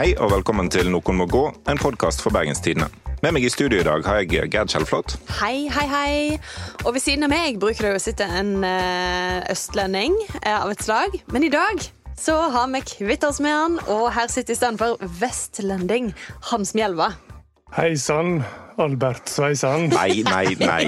[0.00, 2.86] Hei og velkommen til Noen må gå, en podkast for Bergenstidene.
[3.20, 5.12] Med meg i studio i dag har jeg Gerd Kjellflot.
[5.42, 6.14] Hei, hei, hei.
[6.86, 10.86] Og ved siden av meg bruker det å sitte en uh, østlending uh, av et
[10.86, 11.20] slag.
[11.36, 11.84] Men i dag
[12.16, 16.14] så har vi kvitt oss med han, og her sitter i stedet for vestlending
[16.48, 17.12] Hans Mjelva.
[17.76, 18.38] Hei sann,
[18.80, 19.90] Albert Sveisan.
[19.92, 20.84] Nei, nei, nei.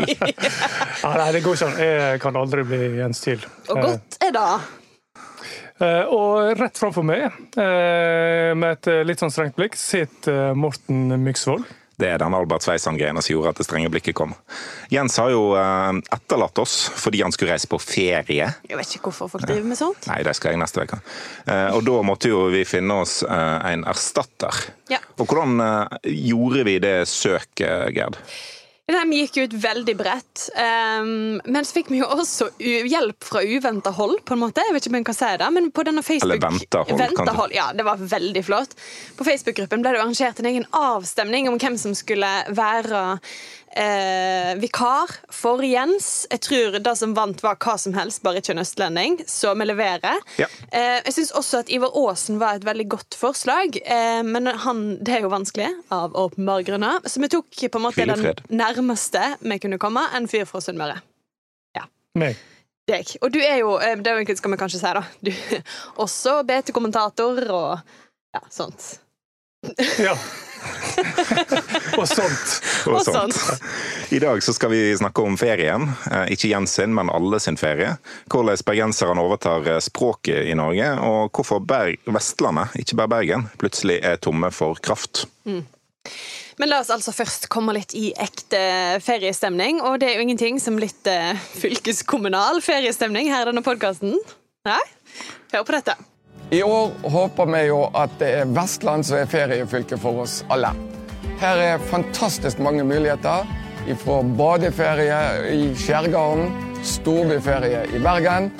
[1.04, 1.82] ja, nei, det går ikke an.
[1.84, 3.44] Jeg kan aldri bli Jens Thiel.
[3.68, 4.52] Og godt er det.
[5.82, 7.26] Uh, og rett framfor meg,
[7.58, 11.66] uh, med et litt sånn strengt blikk, sitter Morten Myksvold.
[11.98, 14.32] Det er den Albert Sveisan-greiene som gjorde at det strenge blikket kom.
[14.90, 18.48] Jens har jo etterlatt oss fordi han skulle reise på ferie.
[18.66, 20.08] Jeg vet ikke hvorfor folk driver med sånt.
[20.10, 20.98] Nei, det skal jeg neste uke.
[21.76, 24.64] og da måtte jo vi finne oss en erstatter.
[24.90, 24.98] Ja.
[25.20, 25.62] Og hvordan
[26.08, 28.18] gjorde vi det søket, Gerd?
[28.90, 30.48] Den gikk ut veldig bredt.
[30.58, 34.64] Um, men så fikk vi jo også hjelp fra uventa hold, på en måte.
[34.66, 36.26] Jeg vet ikke om jeg kan si det, men på denne Facebook...
[36.26, 37.54] Eller venta hold, venta hold.
[37.54, 38.74] Ja, det var veldig flott.
[39.14, 43.04] På Facebook-gruppen ble det arrangert en egen avstemning om hvem som skulle være
[43.76, 46.26] eh, vikar for Jens.
[46.30, 49.18] Jeg tror det som vant, var hva som helst, bare ikke en østlending.
[49.28, 50.20] Så vi leverer.
[50.40, 50.48] Ja.
[50.70, 54.84] Eh, jeg syns også at Ivar Aasen var et veldig godt forslag, eh, men han,
[55.00, 57.02] det er jo vanskelig av åpenbare grunner.
[57.08, 61.00] Så vi tok på en måte den nærmeste vi kunne komme, en fyr fra Sunnmøre.
[61.78, 61.88] Ja.
[62.20, 62.40] Meg.
[62.90, 63.12] Deg.
[63.22, 65.32] Og du er jo, eh, det skal vi kanskje si, da, du
[66.02, 67.78] også BT-kommentator og
[68.34, 68.96] ja, sånt.
[70.02, 70.16] Ja.
[71.98, 72.52] og sånt.
[72.86, 73.38] Og, og sånt.
[74.12, 75.88] I dag så skal vi snakke om ferien.
[76.10, 77.94] Eh, ikke Jens sin, men alle sin ferie.
[78.32, 84.00] Hvordan bergenserne overtar eh, språket i Norge, og hvorfor Berg Vestlandet, ikke bare Bergen, plutselig
[84.02, 85.26] er tomme for kraft.
[85.48, 85.64] Mm.
[86.60, 88.60] Men la oss altså først komme litt i ekte
[89.02, 89.80] feriestemning.
[89.82, 94.18] Og det er jo ingenting som litt uh, fylkeskommunal feriestemning her i denne podkasten.
[94.68, 95.96] Hør på dette.
[96.52, 100.74] I år håper vi jo at det er Vestland som er feriefylket for oss alle.
[101.40, 103.48] Her er fantastisk mange muligheter.
[104.02, 106.52] Fra badeferie i Skjærgarden,
[106.84, 108.50] storbyferie i Bergen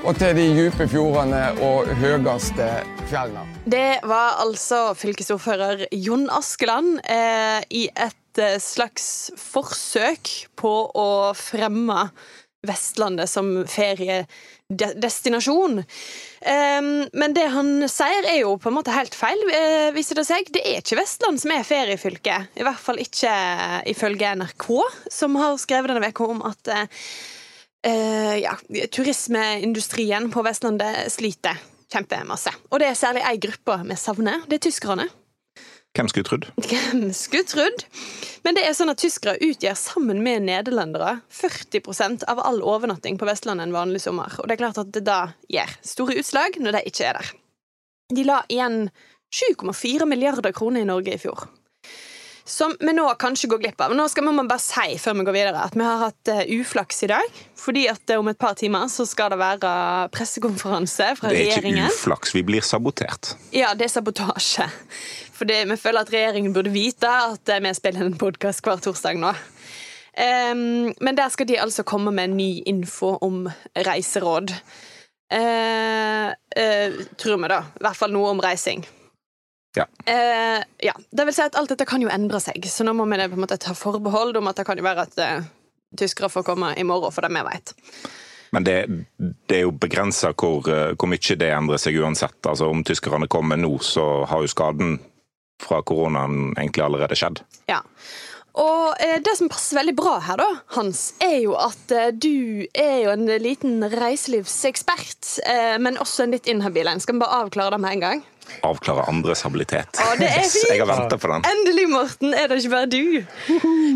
[0.00, 2.70] og til de dype fjordene og høyeste
[3.12, 3.44] fjellene.
[3.68, 12.08] Det var altså fylkesordfører Jon Askeland eh, i et eh, slags forsøk på å fremme
[12.66, 13.58] Vestlandet som
[14.72, 15.82] feriedestinasjon.
[16.42, 20.26] Um, men det han sier, er jo på en måte helt feil, uh, viser det
[20.26, 20.48] seg.
[20.52, 22.38] Det er ikke Vestland som er feriefylke.
[22.58, 23.34] I hvert fall ikke
[23.92, 24.68] ifølge NRK,
[25.12, 28.56] som har skrevet denne uka om at uh, ja,
[28.92, 31.60] turismeindustrien på Vestlandet sliter
[31.92, 32.52] kjempemasse.
[32.70, 34.46] Og det er særlig ei gruppe vi savner.
[34.48, 35.10] Det er tyskerne.
[35.92, 36.46] Hvem skulle trodd?
[36.56, 37.84] Hvem skulle trodd?
[38.46, 43.28] Men det er sånn at tyskere utgjør sammen med nederlendere 40% av all overnatting på
[43.28, 44.32] Vestlandet en vanlig sommer.
[44.40, 45.20] Og det er klart at det da
[45.52, 47.32] gir store utslag når de ikke er der.
[48.12, 48.86] De la igjen
[49.32, 51.44] 7,4 milliarder kroner i Norge i fjor
[52.44, 53.94] som vi nå kanskje går glipp av.
[53.96, 57.04] Nå skal vi bare si før vi går videre at vi har hatt uh, uflaks
[57.06, 57.40] i dag.
[57.58, 59.72] Fordi at uh, om et par timer så skal det være
[60.14, 61.78] pressekonferanse fra regjeringen.
[61.78, 63.34] Det er ikke uflaks, vi blir sabotert.
[63.54, 64.68] Ja, det er sabotasje.
[65.42, 69.18] Fordi vi føler at regjeringen burde vite at uh, vi spiller en podkast hver torsdag
[69.18, 69.32] nå.
[70.14, 74.54] Um, men der skal de altså komme med ny info om reiseråd.
[77.18, 77.58] tror vi, da.
[77.58, 78.86] I hvert fall noe om reising.
[79.74, 79.88] Ja.
[80.06, 80.94] Uh, ja.
[81.10, 83.34] Det vil si at alt dette kan jo endre seg, så nå må vi på
[83.40, 85.48] en måte ta forbehold om at det kan jo være at uh,
[85.98, 87.74] tyskere får komme i morgen, for det vi vet.
[88.52, 88.76] Men det,
[89.48, 92.36] det, er jo begrensa hvor, eh, hvor, mye det endrer seg uansett.
[92.44, 94.98] Altså Om tyskerne kommer nå, så har jo skaden
[95.62, 97.42] fra koronaen egentlig allerede skjedd.
[97.70, 97.80] Ja.
[98.52, 102.66] Og eh, det som passer veldig bra her, da, Hans, er jo at eh, du
[102.76, 107.00] er jo en liten reiselivsekspert, eh, men også en litt inhabil en.
[107.00, 108.22] Skal vi bare avklare det med en gang?
[108.66, 109.90] Avklare andres habilitet.
[109.98, 110.68] Å, det er fint!
[110.70, 111.44] Jeg har venta på den.
[111.48, 113.24] Endelig, Morten, er det ikke bare du.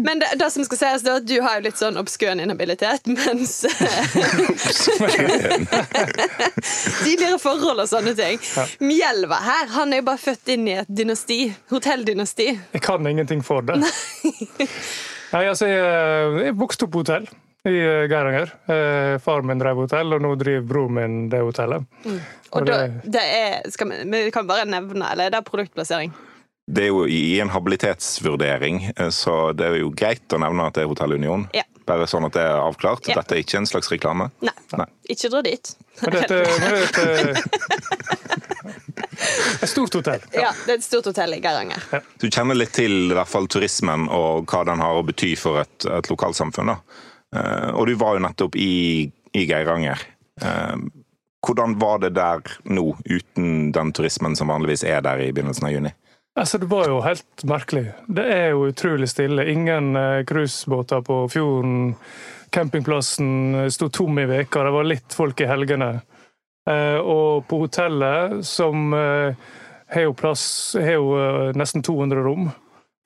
[0.06, 3.06] Men det, det som skal sies, er at du har jo litt sånn obskøn inhabilitet,
[3.10, 3.58] mens
[7.04, 8.40] Tidligere forhold og sånne ting.
[8.84, 11.40] Mjelva her, han er jo bare født inn i et dynasti.
[11.72, 12.48] Hotelldynasti.
[12.76, 13.80] Jeg kan ingenting for det.
[15.32, 17.26] Nei, altså, jeg, jeg vokste opp på hotell
[17.66, 18.54] i eh, Geiranger.
[18.66, 21.86] Eh, far min drev hotell, og nå driver bror min det hotellet.
[22.04, 22.16] Mm.
[22.16, 25.44] Og, og det, da, det er, skal vi, vi, kan bare nevne, eller er det
[25.48, 26.14] produktplassering?
[26.66, 30.78] Det er jo i en habilitetsvurdering, eh, så det er jo greit å nevne at
[30.78, 31.46] det er Hotell Union.
[31.54, 31.66] Ja.
[31.86, 33.06] Bare sånn at det er avklart.
[33.06, 33.20] Ja.
[33.20, 34.24] Dette er ikke en slags reklame.
[34.42, 34.56] Nei.
[34.74, 34.88] Nei.
[35.14, 35.64] Ikke dra dit.
[36.02, 37.04] Men dette, men dette
[39.62, 40.20] Et stort hotell.
[40.32, 40.48] Ja.
[40.48, 40.52] ja.
[40.66, 41.84] det er et stort hotell i Geiranger.
[41.94, 42.00] Ja.
[42.20, 45.62] Du kjenner litt til i hvert fall turismen og hva den har å bety for
[45.62, 46.74] et, et lokalsamfunn.
[46.74, 47.05] da.
[47.36, 50.00] Eh, og du var jo nettopp i, i Geiranger.
[50.42, 50.76] Eh,
[51.46, 55.76] hvordan var det der nå, uten den turismen som vanligvis er der i begynnelsen av
[55.76, 55.92] juni?
[56.36, 57.86] Altså, Det var jo helt merkelig.
[58.08, 59.48] Det er jo utrolig stille.
[59.52, 61.94] Ingen eh, cruisebåter på fjorden.
[62.52, 64.64] Campingplassen sto tom i veka.
[64.64, 65.96] Det var litt folk i helgene.
[66.66, 71.10] Og på hotellet, som har jo plass Har jo
[71.54, 72.48] nesten 200 rom.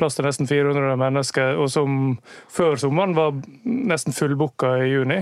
[0.01, 2.17] Plass til nesten 400 mennesker, og som
[2.49, 5.21] før sommeren var nesten fullbooka i juni.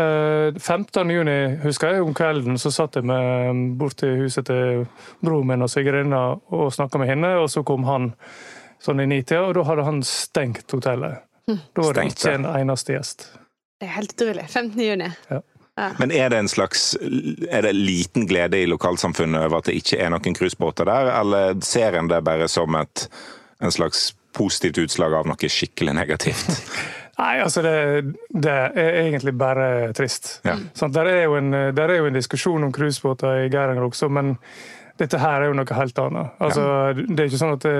[0.00, 1.10] Eh, 15.
[1.10, 4.86] juni, husker jeg, om kvelden så satt jeg med bort til huset til
[5.20, 6.22] broren min og svigerinna
[6.56, 8.14] og snakka med henne, og så kom han
[8.80, 11.26] sånn i nitida, og da hadde han stengt hotellet.
[11.50, 13.26] Da var det ikke en eneste gjest.
[13.80, 14.46] Det er helt utrolig.
[14.48, 14.80] 15.
[14.84, 15.08] juni.
[15.30, 15.40] Ja.
[15.98, 19.96] Men er det en slags Er det liten glede i lokalsamfunnet over at det ikke
[20.02, 23.06] er noen cruisebåter der, eller ser en det bare som et
[23.60, 26.50] en slags positivt utslag av noe skikkelig negativt?
[27.20, 27.74] Nei, altså det,
[28.32, 30.38] det er egentlig bare trist.
[30.46, 30.54] Ja.
[30.78, 34.38] Sånn, Der, er en, der er jo en diskusjon om cruisebåter i Geiranger også, men
[35.00, 36.40] dette her er jo noe helt annet.
[36.40, 36.64] Altså,
[36.96, 37.76] Det er ikke sånn at det,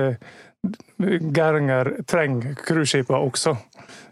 [1.33, 3.55] Geiranger trenger cruiseskipene også.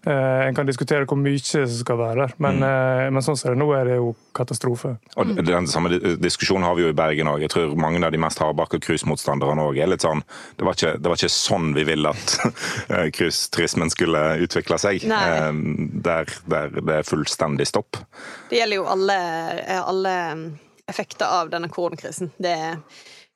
[0.07, 3.51] Eh, en kan diskutere hvor mye som skal være der, men, eh, men sånn som
[3.51, 4.95] det er nå, er det jo katastrofe.
[5.19, 7.43] Og Den samme diskusjonen har vi jo i Bergen òg.
[7.43, 10.23] Jeg tror mange av de mest hardbarka cruisemotstanderne òg er litt sånn
[10.57, 12.37] det var, ikke, det var ikke sånn vi ville at
[12.95, 15.05] eh, cruiseturismen skulle utvikle seg.
[15.05, 15.53] Eh,
[16.09, 17.99] Der, der det er fullstendig stopp.
[18.51, 19.19] Det gjelder jo alle,
[19.83, 20.15] alle
[20.89, 22.31] effekter av denne koronakrisen.
[22.39, 22.57] Det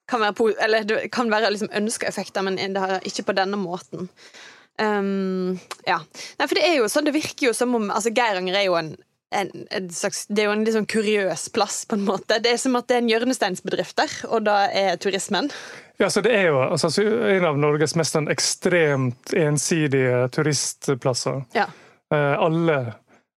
[0.09, 3.59] kan være, eller det kan være liksom ønska effekter, men det har ikke på denne
[3.61, 4.09] måten.
[4.81, 6.01] Um, ja.
[6.39, 8.77] Nei, for det er jo sånn, det virker jo som om altså Geiranger er jo
[8.79, 8.95] en,
[9.37, 12.41] en, en slags, Det er jo en litt sånn kuriøs plass, på en måte.
[12.43, 15.53] Det er som at det er en hjørnesteinsbedrift der, og da er turismen.
[16.01, 21.45] Ja, så Det er jo altså, en av Norges mest sånn ekstremt ensidige turistplasser.
[21.55, 21.69] Ja.
[22.13, 22.79] Eh, alle,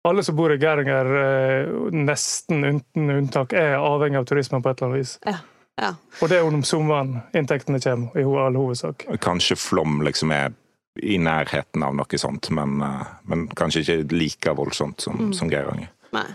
[0.08, 4.80] alle som bor i Geiranger, eh, nesten uten unntak, er avhengig av turismen på et
[4.80, 5.18] eller annet vis.
[5.26, 5.36] Ja.
[5.82, 5.94] ja.
[6.22, 9.06] Og det er jo om sommeren inntektene kommer, i all hovedsak.
[9.20, 10.54] Kanskje Flom liksom er
[11.02, 15.90] i nærheten av noe sånt, men, eh, men kanskje ikke like voldsomt som, som Geiranger.
[16.14, 16.28] Nei.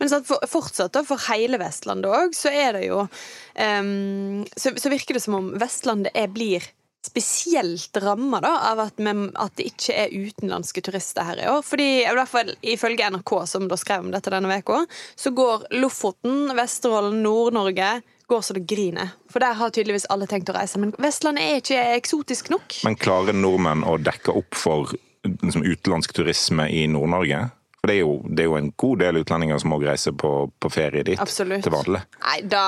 [0.00, 4.72] Men sånn, for, fortsatt da, for hele Vestlandet òg, så er det jo um, så,
[4.74, 6.64] så virker det som om Vestlandet er, blir
[7.06, 11.62] spesielt ramma av at, vi- at det ikke er utenlandske turister her i år.
[11.64, 14.82] Fordi, i hvert fall ifølge NRK, som da skrev om dette denne uka,
[15.16, 17.92] så går Lofoten, Vesterålen, Nord-Norge
[18.30, 19.14] går så det griner.
[19.30, 20.80] For der har tydeligvis alle tenkt å reise.
[20.82, 22.80] Men Vestlandet er ikke eksotisk nok.
[22.86, 24.94] Men klarer nordmenn å dekke opp for
[25.26, 27.48] liksom, utenlandsk turisme i Nord-Norge?
[27.80, 30.30] For det er, jo, det er jo en god del utlendinger som òg reiser på,
[30.60, 31.64] på ferie dit Absolutt.
[31.64, 32.02] til vanlig.
[32.26, 32.64] Nei, da,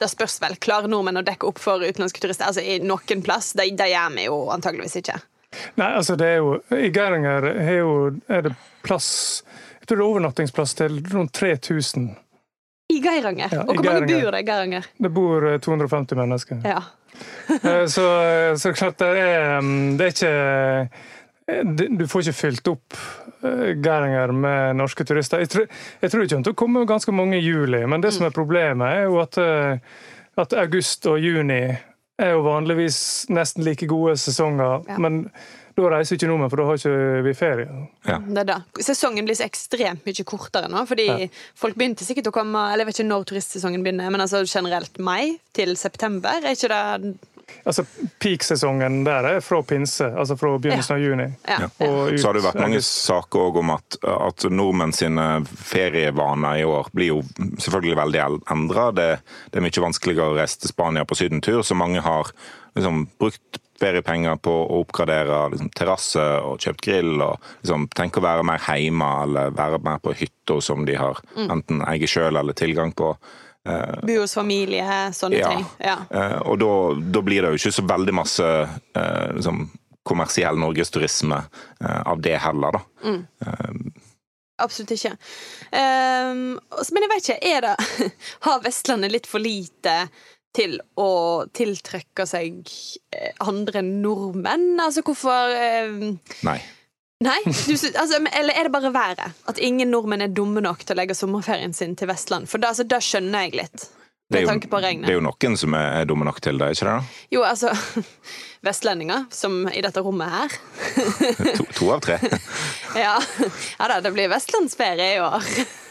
[0.00, 0.56] da spørs vel.
[0.64, 2.48] Klarer nordmenn å dekke opp for utenlandske turister?
[2.48, 3.52] Altså, I noen plass?
[3.58, 5.18] Det, det gjør vi jo antageligvis ikke.
[5.80, 7.92] Nei, altså det er jo, I Geiranger er, jo,
[8.28, 8.50] er det
[8.84, 9.10] plass
[9.80, 12.10] Jeg tror det er overnattingsplass til rundt 3000.
[12.88, 13.52] I Geiranger.
[13.52, 14.86] Ja, og hvor mange bor det i Geiranger?
[14.96, 16.62] Det bor eh, 250 mennesker.
[16.64, 16.80] Ja.
[17.64, 18.02] Eh, Så,
[18.60, 20.32] så klart det er mm, Det er ikke
[21.48, 22.94] eh, Du får ikke fylt opp
[23.42, 25.40] eh, Geiranger med norske turister.
[25.42, 25.66] Jeg tror,
[26.04, 28.36] jeg tror det kommer til å komme ganske mange i juli, men det som er
[28.36, 29.80] problemet, er jo at, eh,
[30.38, 31.62] at august og juni
[32.18, 33.00] er jo vanligvis
[33.32, 34.84] nesten like gode sesonger.
[34.92, 35.00] Ja.
[35.02, 35.24] Men
[35.84, 37.68] da reiser ikke nordmenn, for da har ikke vi ferie.
[38.08, 38.18] Ja.
[38.18, 38.58] Det er det.
[38.84, 41.28] Sesongen blir så ekstremt mye kortere nå, fordi Ja.
[41.54, 44.98] folk begynte sikkert å komme Eller jeg vet ikke når turistsesongen begynner, men altså generelt
[44.98, 46.40] mai til september.
[46.42, 47.18] Er ikke det
[47.64, 47.84] Altså,
[48.20, 51.26] Peak-sesongen der er fra pinse, altså fra begynnelsen av juni.
[51.48, 51.58] Ja.
[51.64, 51.68] Ja.
[51.86, 56.66] Og ut Så har det vært mange saker om at, at nordmenn sine ferievaner i
[56.68, 57.22] år blir jo
[57.58, 58.90] selvfølgelig veldig endra.
[58.96, 59.08] Det,
[59.52, 62.32] det er mye vanskeligere å reise til Spania på sydentur, så mange har
[62.76, 68.24] liksom brukt feriepenger på å oppgradere liksom, terrasse og kjøpt grill og liksom, tenke å
[68.24, 72.56] være mer hjemme eller være mer på hytta som de har enten eier sjøl eller
[72.58, 73.12] tilgang på.
[73.68, 75.48] Bo hos familie, sånne Ja.
[75.52, 75.64] ting.
[75.84, 75.96] Ja.
[76.10, 76.70] Eh, og da,
[77.18, 79.66] da blir det jo ikke så veldig masse eh, liksom,
[80.08, 81.36] kommersiell norgesturisme
[81.84, 83.12] eh, av det heller, da.
[84.58, 85.12] Absolutt ikke.
[85.70, 87.74] Um, men jeg vet ikke, er det
[88.48, 89.92] Har Vestlandet litt for lite
[90.58, 91.10] til å
[91.54, 92.58] tiltrekke seg
[93.14, 94.72] eh, andre nordmenn?
[94.82, 96.10] Altså, hvorfor eh,
[96.48, 96.58] Nei.
[97.24, 97.38] Nei?
[97.46, 99.38] Du, altså, eller er det bare været?
[99.50, 102.46] At ingen nordmenn er dumme nok til å legge sommerferien sin til Vestland?
[102.50, 103.88] For da, altså, da skjønner jeg litt.
[104.28, 105.06] Det er, Med jo, tanke på regnet.
[105.08, 106.94] det er jo noen som er, er dumme nok til det, ikke det?
[106.98, 107.22] da?
[107.32, 107.72] Jo, altså
[108.68, 110.56] Vestlendinger, som i dette rommet her.
[111.58, 112.18] To, to av tre.
[112.98, 113.14] Ja,
[113.78, 115.44] ja da, det blir vestlandsferie i år.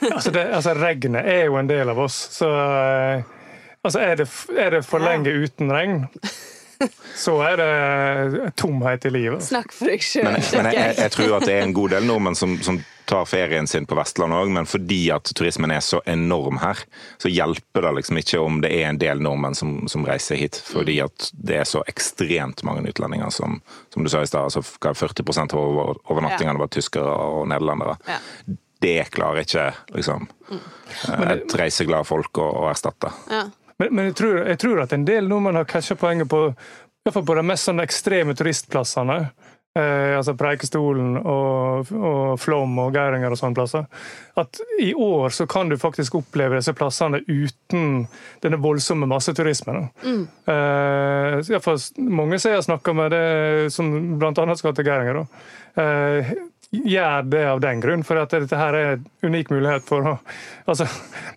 [0.10, 3.26] Altså, det, altså, regnet er jo en del av oss, så eh,
[3.84, 5.12] altså, er, det, er det for Ja.
[5.14, 6.08] lenge uten regn,
[7.18, 9.42] så er det tomhet i livet.
[9.42, 10.28] Snakk for deg sjøl.
[10.30, 12.78] Men, men jeg, jeg, jeg tror at det er en god del nordmenn som, som
[13.08, 16.82] tar ferien sin på Vestlandet òg, men fordi at turismen er så enorm her,
[17.24, 20.60] så hjelper det liksom ikke om det er en del nordmenn som, som reiser hit.
[20.68, 23.62] Fordi at det er så ekstremt mange utlendinger som,
[23.96, 24.50] som du sa i stad.
[24.52, 27.96] Altså, hva, 40% av over- overnattingene var tyskere og nederlendere.
[28.12, 28.20] Ja.
[28.84, 30.28] Det klarer ikke liksom,
[31.32, 33.10] et reiseglad folk å, å erstatte.
[33.32, 33.48] Ja.
[33.78, 37.08] Men, men jeg, tror, jeg tror at en del nordmenn har catcha poenget på i
[37.08, 39.22] hvert fall på de mest sånn ekstreme turistplassene.
[39.78, 43.86] Eh, altså Preikestolen og, og Flåm og Geiringer og sånne plasser.
[44.40, 48.08] At i år så kan du faktisk oppleve disse plassene uten
[48.44, 49.90] denne voldsomme masseturismen.
[50.04, 54.60] Eh, i mange som jeg har snakka med, det, som bl.a.
[54.60, 55.48] skal til Geiringer, da,
[55.84, 56.34] eh,
[56.72, 58.04] gjør det av den grunn.
[58.08, 60.18] For at dette her er en unik mulighet for å
[60.66, 60.88] altså,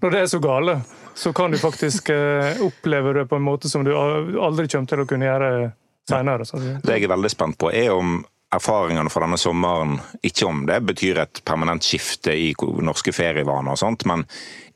[0.01, 0.81] Når det er så gale,
[1.15, 5.05] så kan du faktisk eh, oppleve det på en måte som du aldri kommer til
[5.05, 5.51] å kunne gjøre
[6.09, 6.47] senere.
[6.49, 6.61] Så.
[6.61, 8.21] Det jeg er veldig spent på, er om
[8.51, 12.51] erfaringene fra denne sommeren Ikke om det betyr et permanent skifte i
[12.83, 14.25] norske ferievaner og sånt, men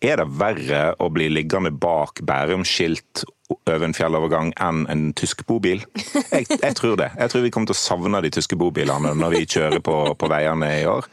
[0.05, 5.83] er det verre å bli liggende bak Bærum-skilt over en fjellovergang enn en tysk bobil?
[6.33, 7.11] Jeg, jeg tror det.
[7.21, 10.31] Jeg tror vi kommer til å savne de tyske bobilene når vi kjører på, på
[10.33, 11.09] veiene i år.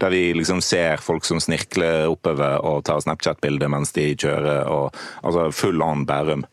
[0.00, 4.64] Der vi liksom ser folk som snirkler oppover og tar Snapchat-bilder mens de kjører.
[4.72, 6.46] Og, altså full on Bærum.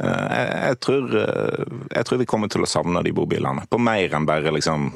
[0.00, 3.68] Eh, Jeg, jeg, tror, eh, jeg tror vi kommer til å savne de bobilene.
[3.70, 4.88] På mer enn bare liksom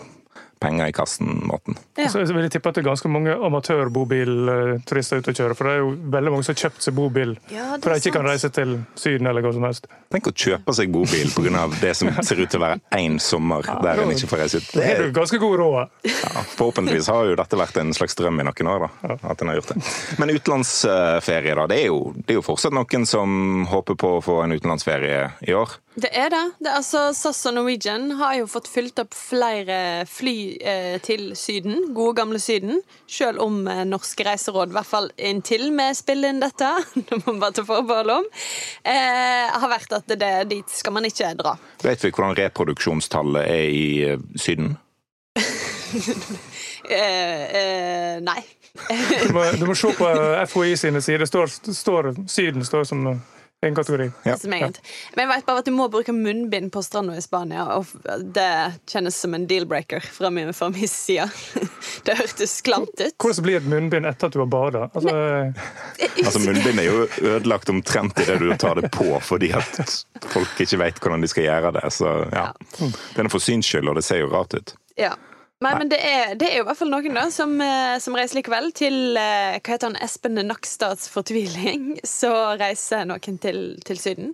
[0.62, 1.76] penger i kassen-måten.
[1.98, 2.08] Ja.
[2.12, 5.56] Så jeg vil tippe at det er ganske mange amatørbobilturister ute og kjører.
[5.58, 8.14] For det er jo veldig mange som har kjøpt seg bobil Ja, for de ikke
[8.16, 9.88] kan reise til Syden eller hva som helst.
[10.12, 11.66] Tenk å kjøpe seg bobil pga.
[11.82, 14.70] det som ser ut til å være én sommer der en ikke får reise ut.
[14.72, 15.94] Det er er, jo ganske god råd.
[16.08, 18.86] ja, forhåpentligvis har jo dette vært en slags drøm i noen år.
[18.86, 19.78] da, at en har gjort det.
[20.20, 21.66] Men utenlandsferie, da.
[21.70, 25.24] Det er, jo, det er jo fortsatt noen som håper på å få en utenlandsferie
[25.48, 25.78] i år.
[25.94, 26.42] Det er det.
[26.64, 31.34] det er altså, SAS og Norwegian har jo fått fylt opp flere fly eh, til
[31.36, 32.80] Syden, gode gamle Syden.
[33.04, 37.34] Selv om eh, Norske reiseråd, i hvert fall inntil vi spiller inn dette, det må
[37.34, 38.30] man bare ta forbehold om,
[38.88, 41.58] eh, har vært at det, dit skal man ikke dra.
[41.84, 44.76] Vet vi hvordan reproduksjonstallet er i eh, Syden?
[46.82, 48.40] Eh, eh, nei.
[48.74, 50.08] Du må, du må se på
[50.50, 51.28] FHI sine sider.
[51.30, 53.04] Står, står, Syden står som
[53.66, 54.10] en kategori.
[54.24, 54.36] Ja.
[54.42, 54.72] Men
[55.16, 57.86] jeg vet bare at du må bruke munnbind på stranda i Spania, og
[58.34, 58.48] det
[58.90, 61.28] kjennes som en deal-breaker fra min, fra side.
[62.04, 63.14] Det hørtes klamt ut.
[63.22, 64.88] Hvordan blir et munnbind etter at du har bada?
[64.90, 65.14] Altså,
[66.24, 69.78] Altså Munnbind er jo ødelagt omtrent idet du tar det på, fordi at
[70.32, 71.84] folk ikke vet hvordan de skal gjøre det.
[71.94, 72.48] Så ja,
[72.80, 74.74] Det er for syns skyld, og det ser jo rart ut.
[74.98, 75.14] Ja.
[75.62, 78.16] Nei, men det er, det er jo i hvert fall noen da som, eh, som
[78.18, 78.70] reiser likevel.
[78.76, 84.32] Til eh, hva heter han, Espen Nakstads fortviling, så reiser noen til, til Syden.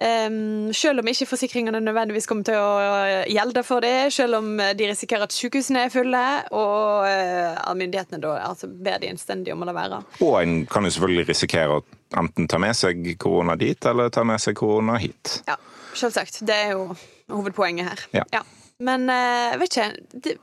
[0.00, 4.86] Um, selv om ikke forsikringene nødvendigvis kommer til å gjelde for det, selv om de
[4.88, 6.22] risikerer at sykehusene er fulle,
[6.56, 9.98] og uh, myndighetene da altså, ber de innstendig om å la være.
[10.24, 11.84] Og en kan jo selvfølgelig risikere å
[12.16, 15.42] enten ta med seg korona dit, eller ta med seg korona hit.
[15.50, 15.58] Ja,
[15.92, 16.40] selvsagt.
[16.48, 16.88] Det er jo
[17.28, 18.06] hovedpoenget her.
[18.22, 18.24] ja.
[18.32, 18.42] Ja.
[18.80, 20.36] Men uh, vet ikke det,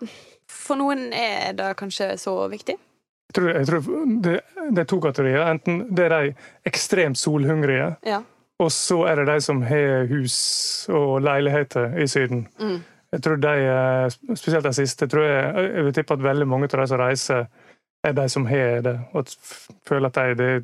[0.47, 2.75] For noen er det kanskje så viktig.
[2.77, 3.87] jeg tror, jeg tror
[4.23, 4.35] det,
[4.71, 5.43] det er to kategorier.
[5.51, 6.33] Enten det er de
[6.69, 8.21] ekstremt solhungrige, Ja.
[8.59, 10.37] og så er det de som har hus
[10.89, 12.47] og leiligheter i Syden.
[12.59, 12.79] Mm.
[13.11, 15.07] Jeg tror de, eh, Spesielt den siste.
[15.07, 17.47] tror Jeg jeg vil tippe at veldig mange av de som reiser,
[18.03, 19.25] er de som har det, og
[19.87, 20.61] føler at de, det er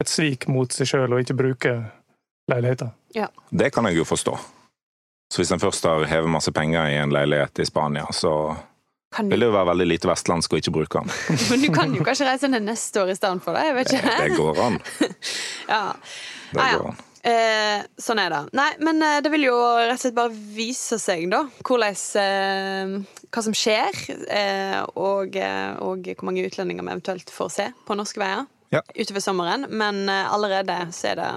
[0.00, 1.74] et svik mot seg sjøl å ikke bruke
[2.50, 2.90] leiligheter.
[3.52, 4.38] Det kan jeg jo forstå.
[5.32, 8.56] Så hvis en først har hevet masse penger i en leilighet i Spania, så
[9.14, 11.10] Kan du, vil det jo være veldig lite vestlandsk å ikke bruke den.
[11.50, 13.64] men du kan jo kanskje reise den neste år i stedet for det.
[13.70, 14.20] Jeg vet Det, ikke.
[14.22, 14.78] det går an.
[15.74, 15.82] Ja.
[16.52, 16.78] Det Ah, ja.
[16.78, 17.02] går an.
[17.24, 18.38] Eh, sånn er det.
[18.52, 22.98] Nei, men eh, det vil jo rett og slett bare vise seg, da, hvordan eh,
[23.32, 23.96] Hva som skjer,
[24.28, 28.44] eh, og, eh, og hvor mange utlendinger vi eventuelt får se på norske veier
[28.76, 28.82] Ja.
[28.92, 29.64] utover sommeren.
[29.72, 31.30] Men eh, allerede så er det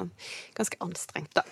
[0.60, 1.46] ganske anstrengt, da.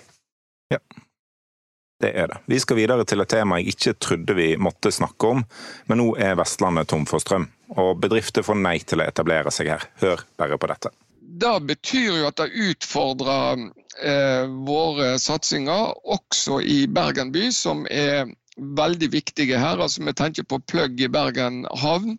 [2.01, 2.37] Det er det.
[2.51, 5.43] Vi skal videre til et tema jeg ikke trodde vi måtte snakke om,
[5.87, 7.47] men nå er Vestlandet tom for strøm.
[7.79, 9.87] Og bedrifter får nei til å etablere seg her.
[10.03, 10.91] Hør bare på dette.
[11.35, 13.63] Det betyr jo at det utfordrer
[14.03, 19.81] eh, våre satsinger, også i Bergen by, som er veldig viktige her.
[19.81, 22.17] Altså Vi tenker på plugg i Bergen havn,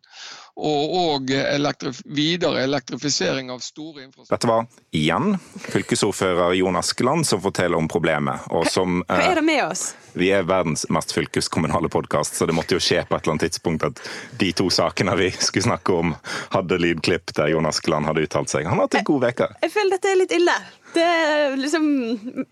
[0.56, 4.36] og og elektrif videre elektrifisering av store infrastrukturer.
[4.36, 4.64] Dette var
[4.96, 8.46] igjen fylkesordfører Jon Askeland som forteller om problemet.
[8.56, 9.90] Og som Hva eh, er det med oss?
[10.16, 13.50] Vi er verdens mest fylkeskommunale podkast, så det måtte jo skje på et eller annet
[13.50, 14.00] tidspunkt at
[14.40, 16.16] de to sakene vi skulle snakke om,
[16.56, 18.64] hadde lydklipp der Jon Askeland hadde uttalt seg.
[18.64, 19.52] Han har hatt en god uke.
[19.60, 20.56] Jeg føler dette er litt ille.
[20.96, 21.86] Det liksom,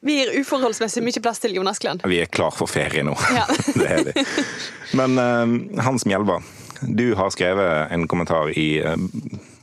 [0.04, 2.04] vi gir uforholdsmessig mye plass til Jonas Askeland.
[2.04, 3.14] Vi er klar for ferie nå.
[3.32, 3.46] Ja.
[3.80, 4.24] det er vi.
[5.00, 6.42] Men eh, Hans Mjelva,
[6.82, 8.98] du har skrevet en kommentar i eh,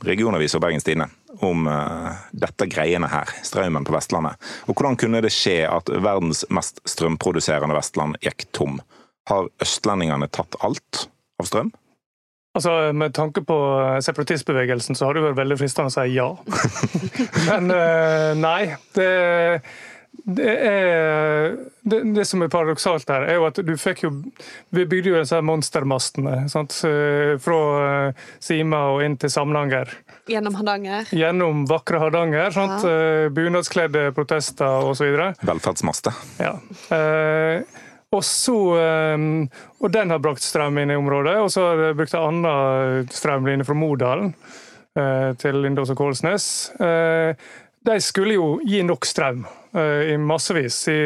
[0.02, 1.06] regionavis og Bergens Tidende
[1.42, 4.38] om uh, dette greiene her, strømmen på Vestlandet.
[4.70, 8.80] Og Hvordan kunne det skje at verdens mest strømproduserende Vestland gikk tom?
[9.30, 11.06] Har østlendingene tatt alt
[11.42, 11.72] av strøm?
[12.52, 13.56] Altså, Med tanke på
[14.04, 16.28] separatistbevegelsen så har det vært veldig fristende å si ja.
[17.48, 18.74] Men uh, nei.
[18.96, 19.08] Det
[20.12, 24.10] det, er, det, det, som er paradoksalt her, er jo at du fikk jo
[24.70, 26.76] Vi bygde jo disse monstermastene sant?
[27.42, 29.90] fra eh, Sima og inn til Samnanger.
[30.30, 31.08] Gjennom Hardanger?
[31.16, 32.52] Gjennom vakre Hardanger.
[32.54, 32.84] Sant?
[32.86, 32.92] Ja.
[33.24, 35.16] Eh, bunadskledde protester osv.
[35.42, 36.20] Velferdsmaster.
[36.42, 36.54] Ja.
[36.94, 37.64] Eh,
[38.12, 38.56] og så
[39.80, 41.38] Og den har brakt strøm inn i området.
[41.40, 44.34] Og så har jeg brukt en annen strømlinje fra Modalen
[45.40, 46.44] til Lindås og Kålsnes.
[46.76, 50.88] De skulle jo gi nok strøm Eh, i massevis.
[50.88, 50.96] I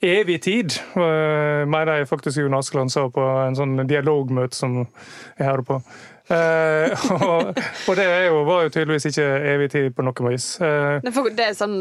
[0.00, 5.66] evig tid, mener jeg faktisk Jon Askeland sa på en sånn dialogmøte som jeg hører
[5.68, 5.80] på.
[6.26, 10.56] Og, det jo, var jo tydeligvis ikke evig tid på noe vis.
[10.58, 11.76] Det er sånn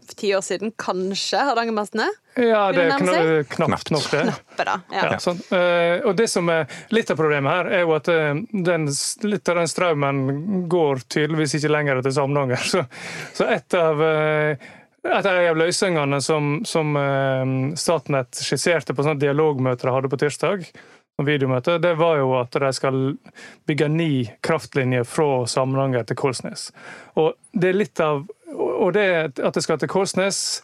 [0.00, 2.08] ti år siden, kanskje, Hardangermastene?
[2.36, 4.22] Ja, det er knapt, knapt nok, det.
[4.28, 4.76] Knappe, da.
[4.92, 5.02] Ja.
[5.10, 5.40] Ja, sånn.
[5.52, 8.30] uh, og det som er litt av problemet her, er jo at uh,
[8.68, 8.86] den,
[9.28, 10.22] litt av den strømmen
[10.72, 12.62] går tydeligvis ikke lenger til Samnanger.
[12.72, 12.86] Så,
[13.36, 14.70] så et av uh,
[15.02, 16.94] et av løsningene som, som
[17.74, 20.68] Statnett skisserte på sånne dialogmøter de hadde på tirsdag,
[21.26, 23.00] videomøte, det var jo at de skal
[23.68, 24.12] bygge ni
[24.44, 26.70] kraftlinjer fra Samnanger til Kolsnes.
[27.20, 28.24] Og det er litt av
[28.82, 29.08] og det
[29.38, 30.62] at det skal til Korsnes,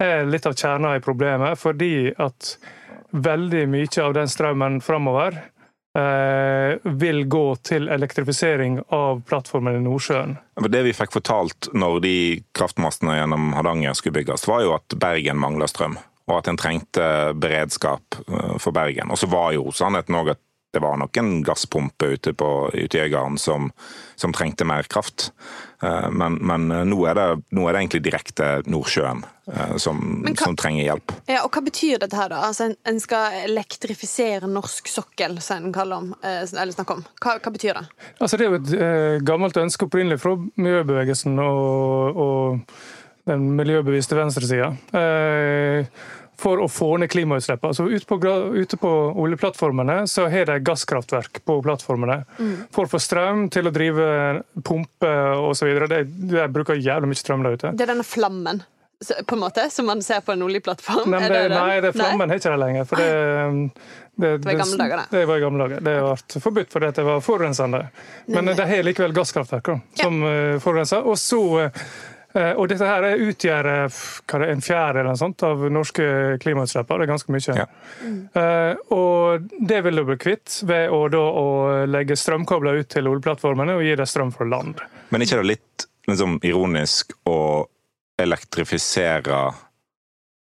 [0.00, 1.58] er litt av kjerna i problemet.
[1.60, 2.56] Fordi at
[3.10, 5.36] veldig mye av den strømmen framover
[5.98, 10.36] eh, vil gå til elektrifisering av plattformen i Nordsjøen.
[10.70, 12.16] Det vi fikk fortalt når de
[12.56, 15.98] kraftmastene gjennom Hardanger skulle bygges, var jo at Bergen mangla strøm.
[16.30, 17.06] Og at en trengte
[17.42, 19.10] beredskap eh, for Bergen.
[19.10, 22.98] Og så var jo sannheten òg at det var nok en gasspumpe ute, på, ute
[22.98, 23.70] i Øygarden som,
[24.16, 25.32] som, trengte mer kraft.
[25.82, 30.02] Eh, men, men eh, nå, er det, nå, er det, egentlig direkte Nordsjøen eh, som,
[30.26, 31.16] hva, som, trenger hjelp.
[31.30, 32.44] Ja, og Hva betyr dette her, da?
[32.46, 37.04] Altså, en skal elektrifisere norsk sokkel, som en kaller om, eller snakker om.
[37.18, 37.84] Hva, hva, betyr det?
[38.20, 42.80] Altså, det er jo et eh, gammelt ønske opprinnelig fra miljøbevegelsen og, og
[43.30, 44.72] den miljøbevisste venstresida.
[44.96, 45.86] Eh,
[46.40, 47.74] for å få ned klimautslippene.
[47.74, 48.18] Altså ute, på,
[48.56, 52.22] ute på oljeplattformene så har de gasskraftverk på plattformene.
[52.40, 52.56] Mm.
[52.74, 54.10] For å få strøm til å drive
[54.64, 55.72] pumper osv.
[55.92, 56.02] De,
[56.34, 57.74] de bruker jævlig mye strøm der ute.
[57.76, 58.64] Det er denne flammen?
[59.00, 61.10] på en måte, Som man ser på en oljeplattform?
[61.10, 62.84] Nei, det, det, nei, det flammen har ikke det lenger.
[62.84, 63.06] for det,
[64.20, 65.16] det, det, var i gamle dager, det.
[65.16, 65.84] Det var i gamle dager.
[65.86, 67.80] Det ble forbudt fordi det var forurensende.
[68.28, 69.72] Men de har likevel gasskraftverk
[70.02, 70.34] som ja.
[70.34, 71.08] Eh, forurenser.
[71.08, 74.00] Og så eh, Eh, og dette her utgjør eh,
[74.52, 76.04] en sånt, av norske
[76.42, 76.86] klimautslipp.
[76.86, 77.56] Det er ganske mye.
[77.58, 77.66] Ja.
[78.04, 78.20] Mm.
[78.94, 81.48] Og det vil du bli kvitt ved å, da, å
[81.90, 84.82] legge strømkabler ut til oljeplattformene og gi deg strøm fra land.
[85.10, 87.66] Men ikke det litt liksom, ironisk å
[88.20, 89.40] elektrifisere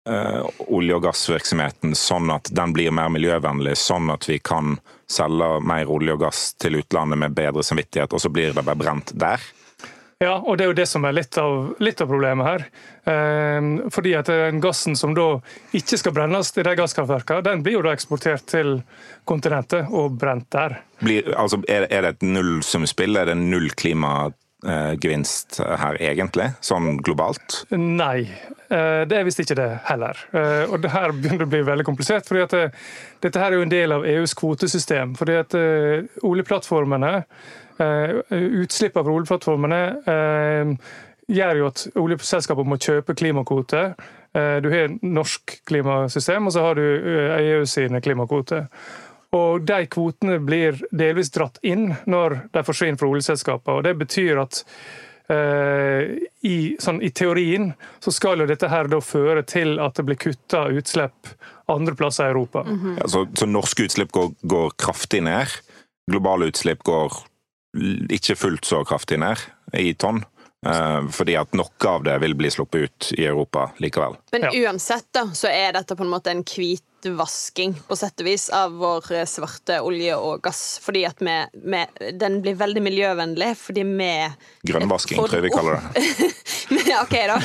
[0.10, 4.78] uh, olje- og gassvirksomheten sånn at den blir mer miljøvennlig, sånn at vi kan
[5.10, 8.80] selge mer olje og gass til utlandet med bedre samvittighet, og så blir det bare
[8.80, 9.41] brent der?
[10.20, 12.64] Ja, og det er jo det som er litt av, litt av problemet her.
[13.08, 15.30] Eh, fordi at den gassen som da
[15.72, 18.82] ikke skal brennes i de gasskraftverkene, den blir jo da eksportert til
[19.24, 20.76] kontinentet og brent der.
[21.00, 23.16] Blir, altså, er, er, det et nullsumspill?
[23.16, 27.62] Er det null klimagevinst her egentlig, sånn globalt?
[27.72, 30.20] Nei, eh, det er visst ikke det heller.
[30.36, 32.28] Eh, og det her begynner å bli veldig komplisert.
[32.28, 32.68] fordi at det,
[33.24, 35.16] Dette her er jo en del av EUs kvotesystem.
[35.16, 37.16] fordi at eh, oljeplattformene
[37.80, 40.72] Eh, Utslippene fra oljeplattformene eh,
[41.32, 43.94] gjør jo at oljeselskapene må kjøpe klimakvoter.
[44.36, 48.68] Eh, du har norsk klimasystem, og så har du EU sine klimakvoter.
[49.38, 53.78] Og De kvotene blir delvis dratt inn når de forsvinner fra oljeselskapene.
[53.78, 54.63] og Det betyr at
[55.30, 57.68] i, sånn, i, teorien
[58.02, 61.30] så skal jo dette her da føre til at det blir kutta utslipp
[61.70, 62.63] andre plasser i Europa.
[62.65, 62.98] Mm -hmm.
[62.98, 65.46] ja, så, så, norske utslipp går, går kraftig ned?
[66.10, 67.13] Globale utslipp går
[68.10, 69.42] ikke fullt så kraftig ned
[69.78, 70.24] i tonn.
[70.66, 74.18] Eh, fordi at noe av det vil bli sluppet ut i Europa likevel.
[74.32, 78.50] Men uansett da, så er dette på en måte en hvitvasking på sett og vis
[78.52, 80.82] av vår eh, svarte olje og gass.
[80.84, 81.86] Fordi at vi, vi,
[82.20, 84.12] den blir veldig miljøvennlig fordi vi
[84.68, 86.04] Grønnvasking, tror jeg vi kaller det.
[87.06, 87.40] ok, da.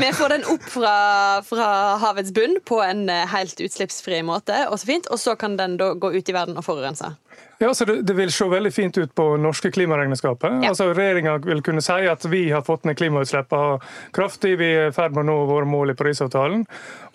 [0.00, 0.96] Vi får den opp fra,
[1.44, 1.68] fra,
[2.00, 5.12] havets bunn på en eh, helt utslippsfri måte, og så fint.
[5.12, 7.12] Og så kan den da gå ut i verden og forurense.
[7.58, 10.60] Ja, så det, det, vil se veldig fint ut på norske klimaregnskapet.
[10.62, 10.72] Ja.
[10.72, 13.78] Altså, Regjeringa vil kunne si at vi har fått ned klimautslippene
[14.14, 16.64] kraftig, vi er i ferd med å nå våre mål i Parisavtalen.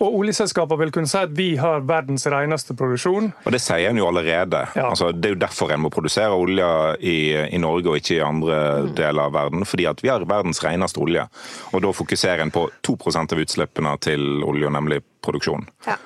[0.00, 3.30] Og oljeselskapene vil kunne si at vi har verdens reneste produksjon.
[3.44, 4.64] Og Det sier en jo allerede.
[4.76, 4.88] Ja.
[4.90, 6.68] Altså, det er jo derfor en må produsere olje
[7.00, 8.92] i, i, Norge og ikke i andre mm.
[8.98, 9.66] deler av verden.
[9.68, 11.26] Fordi at vi har verdens reneste olje.
[11.74, 15.68] Og da fokuserer en på 2% av utslippene til olje, nemlig produksjon.
[15.86, 15.98] Ja.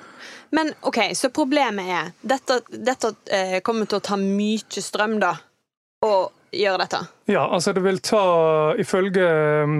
[0.55, 5.33] Men OK, så problemet er Dette, dette eh, kommer til å ta mye strøm, da,
[6.05, 6.11] å
[6.55, 7.01] gjøre dette?
[7.27, 8.21] Ja, altså det vil ta,
[8.79, 9.25] ifølge
[9.67, 9.79] um,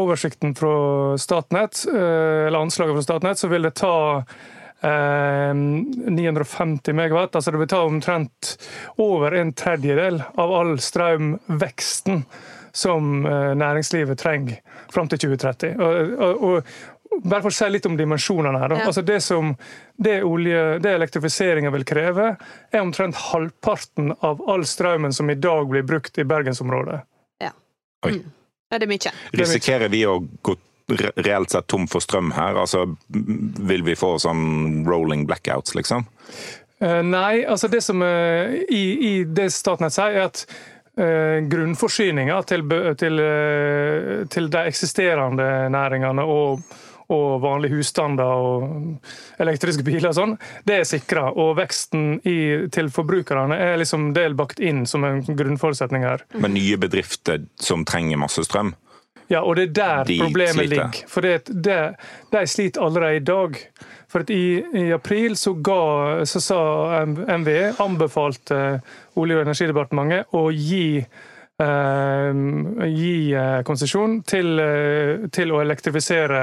[0.00, 0.72] oversikten fra
[1.20, 7.38] Statnett, uh, eller anslaget fra Statnett, så vil det ta uh, 950 megawatt.
[7.38, 8.56] Altså det vil ta omtrent
[8.98, 12.24] over en tredjedel av all strømveksten
[12.72, 13.24] som
[13.58, 14.60] næringslivet trenger
[14.94, 15.72] fram til 2030.
[15.82, 16.74] Og, og, og,
[17.10, 18.76] bare for å si litt om dimensjonene her.
[18.78, 18.86] Ja.
[18.86, 19.52] Altså det som
[19.96, 22.32] det, olje, det elektrifiseringa vil kreve,
[22.70, 27.02] er omtrent halvparten av all strømmen som i dag blir brukt i bergensområdet.
[27.42, 27.52] Ja.
[28.06, 28.18] Oi.
[28.20, 28.34] Mm.
[28.70, 29.14] ja det er mye.
[29.42, 30.56] Risikerer vi å gå
[31.16, 32.56] reelt sett tom for strøm her?
[32.58, 32.86] Altså,
[33.70, 36.06] vil vi få sånn rolling blackouts, liksom?
[36.80, 40.44] Uh, nei, altså det som uh, i, i, det Statnett sier, er at
[40.98, 42.64] uh, grunnforsyninga til,
[43.00, 43.24] til,
[44.32, 46.64] til de eksisterende næringene og
[47.10, 50.36] og vanlige husstander og elektriske biler og sånn,
[50.68, 51.30] det er sikra.
[51.34, 56.24] Og veksten i, til forbrukerne er liksom delbakt inn som en grunnforutsetning her.
[56.38, 58.74] Men nye bedrifter som trenger masse strøm?
[59.30, 60.74] Ja, og det er der de problemet sliter.
[60.74, 61.08] ligger.
[61.08, 61.80] For det, det,
[62.32, 63.58] de sliter allerede i dag.
[64.10, 64.44] For i,
[64.74, 66.62] i, april så, ga, så sa
[67.06, 68.80] NVE, anbefalte
[69.14, 70.86] Olje- og energidepartementet å gi
[71.60, 72.32] Uh,
[72.88, 76.38] gi uh, konsesjon til, uh, til, å elektrifisere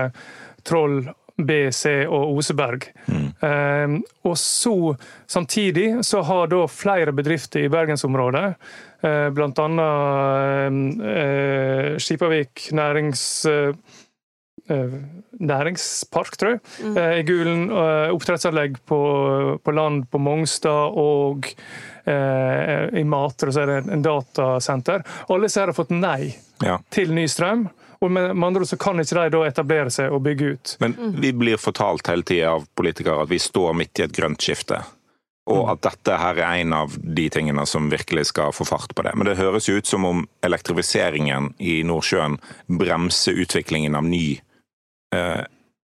[0.68, 1.02] Troll,
[1.38, 2.88] BC og Oseberg.
[3.06, 3.28] Mm.
[3.42, 4.96] Um, og så
[5.28, 8.56] Samtidig så har da flere bedrifter i bergensområdet,
[9.04, 9.68] uh, bl.a.
[10.72, 13.46] Uh, Skipavik nærings...
[13.46, 13.74] Uh,
[14.68, 16.98] næringspark, tror jeg, mm.
[16.98, 17.62] i Gulen.
[18.12, 18.98] Oppdrettsanlegg på,
[19.64, 21.48] på, land på Mongstad og
[22.04, 25.06] i Matre så er det en datasenter.
[25.32, 26.34] Alle disse har fått nei
[26.66, 26.82] ja.
[26.92, 27.70] til ny strøm.
[28.02, 30.76] Og med, andre ord så kan ikke de da etablere seg og bygge ut.
[30.84, 34.44] Men vi blir fortalt hele tida av politikere at vi står midt i et grønt
[34.44, 34.84] skifte.
[35.48, 39.06] Og at dette her er en av de tingene som virkelig skal få fart på
[39.08, 39.14] det.
[39.16, 42.36] Men det høres jo ut som om elektrifiseringen i Nordsjøen
[42.68, 44.42] bremser utviklingen av ny
[45.16, 45.44] eh,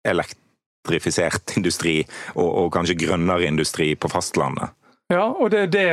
[0.08, 2.00] elektrifisert industri,
[2.34, 4.72] og, og kanskje grønnere industri på fastlandet.
[5.12, 5.90] Ja, og det er det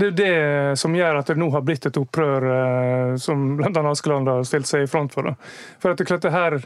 [0.00, 3.82] det er det som gjør at det nå har blitt et opprør eh, som bl.a.
[3.90, 5.34] Askeland har stilt seg i front for.
[5.82, 6.56] For at det her,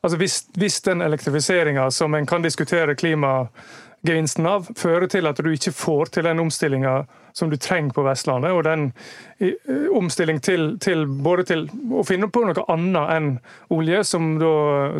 [0.00, 5.50] altså hvis, hvis den elektrifiseringa som en kan diskutere klimagevinsten av, fører til at du
[5.50, 7.02] ikke får til den omstillinga
[7.34, 8.92] som du trenger på Vestlandet, og den
[9.98, 13.32] omstilling til, til, både til å finne på noe annet enn
[13.74, 14.52] olje, som da,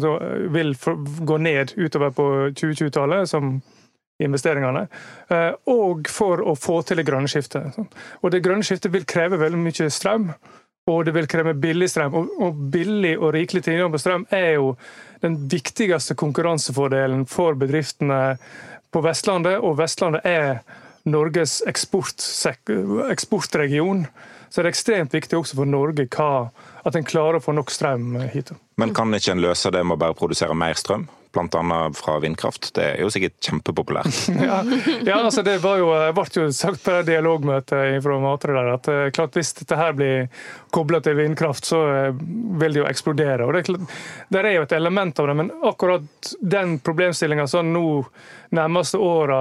[0.02, 0.16] da
[0.56, 0.74] vil
[1.30, 2.26] gå ned utover på
[2.58, 3.60] 2020-tallet, som
[4.22, 4.86] investeringene,
[5.28, 7.78] eh, og for å få til det grønne skiftet.
[8.22, 10.34] Og Det grønne skiftet vil kreve veldig mye strøm,
[10.86, 12.14] og det vil kreve billig strøm.
[12.14, 14.76] Og billig og rikelig tilgang på strøm er jo
[15.22, 18.36] den viktigste konkurransefordelen for bedriftene
[18.92, 20.58] på Vestlandet, og Vestlandet er
[21.04, 24.06] Norges eksportregion.
[24.48, 26.48] Så det er ekstremt viktig også for Norge hva,
[26.84, 28.52] at en klarer å få nok strøm hit.
[28.78, 31.08] Men kan ikke en løse det med å bare produsere mer strøm?
[31.34, 31.90] bl.a.
[31.94, 32.70] fra vindkraft.
[32.74, 34.28] Det er jo sikkert kjempepopulært.
[34.48, 34.60] ja,
[35.04, 39.10] ja, altså det var jo, ble jo sagt på dialogmøtet fra Matre der at eh,
[39.14, 40.28] klart hvis dette her blir
[40.74, 42.22] kobla til vindkraft, så eh,
[42.60, 43.46] vil det jo eksplodere.
[43.46, 43.98] og det er, klart,
[44.36, 47.86] Der er jo et element av det, men akkurat den problemstillinga som nå
[48.54, 49.40] nærmeste åra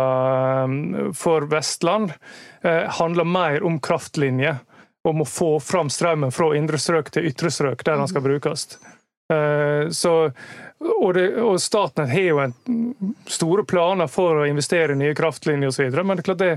[0.65, 2.15] eh, for Vestland
[2.63, 4.61] handler mer om kraftlinjer.
[5.03, 8.77] Om å få fram strømmen fra indre strøk til ytre strøk, der den skal brukes.
[9.93, 10.13] Så
[10.83, 12.53] og, det, og Statnett har jo en,
[13.29, 15.93] store planer for å investere i nye kraftlinjer osv.
[15.95, 16.51] Men det er klart det,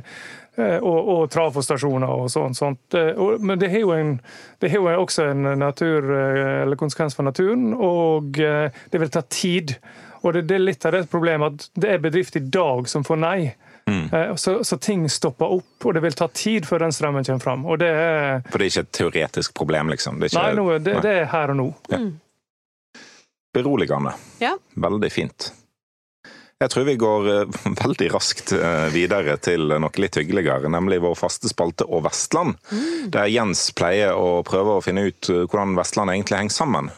[0.58, 2.58] eh, og, og trafostasjoner og sånt.
[2.58, 2.96] sånt.
[3.40, 4.16] Men det har jo, en,
[4.62, 9.14] det har jo også en natur, eh, eller konsekvens for naturen, og eh, det vil
[9.14, 9.76] ta tid.
[10.22, 13.06] Og det, det er litt av det problemet at det er bedrifter i dag som
[13.06, 13.38] får nei.
[13.86, 14.34] Mm.
[14.34, 17.62] Så, så, ting stopper opp, og det vil ta tid før den strømmen kommer fram.
[17.70, 20.18] Og det er, For det er ikke et teoretisk problem, liksom?
[20.18, 21.68] Det ikke, nei, no, det, nei, det, er her og nå.
[21.92, 22.00] Ja.
[22.02, 22.16] Mm
[23.56, 24.12] beroligende.
[24.42, 24.54] Ja.
[24.86, 25.50] Veldig fint.
[26.56, 31.16] Jeg tror vi går eh, veldig raskt eh, videre til noe litt hyggeligere, nemlig vår
[31.18, 32.56] faste spalte Og Vestland.
[32.70, 33.10] Mm.
[33.12, 36.88] Der Jens pleier å prøve å finne ut eh, hvordan Vestland egentlig henger sammen.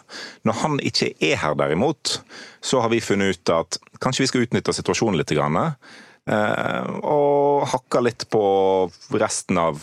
[0.46, 2.20] Når han ikke er her derimot,
[2.62, 5.34] så har vi funnet ut at kanskje vi skal utnytte situasjonen litt.
[7.08, 8.42] Og hakke litt på
[9.16, 9.82] resten av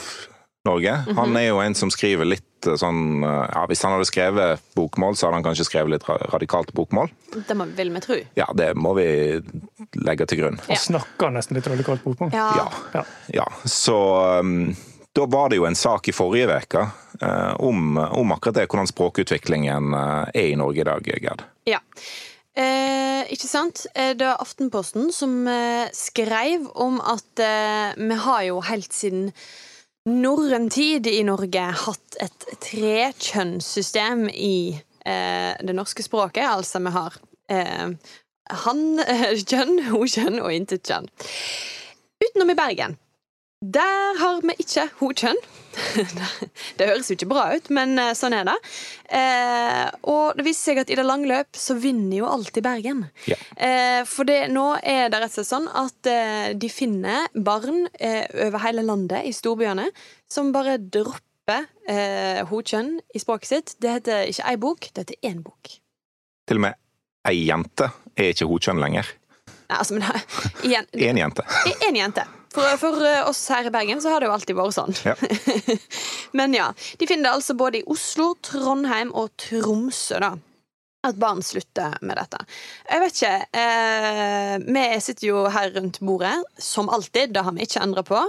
[0.68, 0.94] Norge.
[1.18, 4.65] Han er jo en som skriver litt eh, sånn eh, ja, Hvis han hadde skrevet
[4.78, 7.12] bokmål, så hadde han kanskje skrevet litt radikalt bokmål.
[7.36, 8.19] Det må, vil vi tro.
[8.39, 9.08] Ja, det må vi
[10.01, 10.60] legge til grunn.
[10.67, 12.34] Han snakker nesten litt radikalt bokmål.
[12.36, 12.49] Ja.
[12.60, 12.67] Ja.
[12.99, 13.06] Ja.
[13.41, 13.97] Ja, så
[14.41, 14.75] um,
[15.15, 16.86] da var det jo en sak i forrige uke
[17.23, 21.45] uh, om, om akkurat det, hvordan språkutviklingen uh, er i Norge i dag, Gerd.
[21.67, 21.82] Ja.
[22.56, 23.84] Eh, ikke sant?
[23.91, 29.25] Det var Aftenposten som eh, skrev om at eh, vi har jo helt siden
[30.06, 36.46] norrøn tid i Norge hatt et trekjønnssystem i eh, det norske språket.
[36.46, 37.18] Altså vi har
[37.50, 37.88] eh,
[38.65, 41.10] han-kjønn, hun-kjønn og intet-kjønn.
[42.22, 43.00] Utenom i Bergen.
[43.65, 45.38] Der har vi ikke ho-kjønn.
[46.78, 48.56] det høres jo ikke bra ut, men eh, sånn er det.
[49.17, 53.01] Eh, og det viser seg at i det lange løp så vinner jo alltid Bergen.
[53.30, 53.38] Ja.
[53.56, 57.88] Eh, for det, nå er det rett og slett sånn at eh, de finner barn
[57.97, 59.89] eh, over hele landet, i storbyene,
[60.32, 63.75] som bare dropper eh, ho-kjønn i språket sitt.
[63.82, 65.78] Det heter ikke ei bok, det heter én bok.
[66.45, 66.82] Til og med
[67.25, 69.10] ei jente er ikke hodkjønn lenger.
[69.65, 70.06] Nei, altså, men
[70.67, 71.45] igjen, Én jente.
[71.89, 72.25] Én jente.
[72.56, 74.96] For, for eh, oss her i Bergen så har det jo alltid vært sånn.
[75.04, 75.15] Ja.
[76.39, 80.36] Men ja, de finner det altså både i Oslo, Trondheim og Tromsø, da.
[81.06, 82.39] At barn slutter med dette.
[82.89, 83.36] Jeg vet ikke.
[83.62, 87.36] Eh, vi sitter jo her rundt bordet, som alltid.
[87.36, 88.24] Det har vi ikke endra på.